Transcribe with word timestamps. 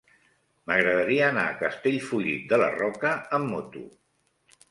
M'agradaria 0.69 1.25
anar 1.33 1.43
a 1.49 1.59
Castellfollit 1.59 2.49
de 2.53 2.59
la 2.63 2.71
Roca 2.79 3.11
amb 3.39 3.53
moto. 3.53 3.85